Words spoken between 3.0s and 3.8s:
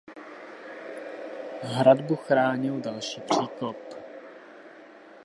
příkop.